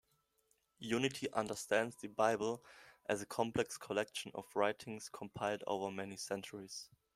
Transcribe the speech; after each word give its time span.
Unity 0.79 1.31
understands 1.31 1.95
the 1.97 2.07
Bible 2.07 2.65
as 3.05 3.21
a 3.21 3.25
complex 3.27 3.77
collection 3.77 4.31
of 4.33 4.47
writings 4.55 5.09
compiled 5.09 5.63
over 5.67 5.91
many 5.91 6.15
centuries. 6.17 6.89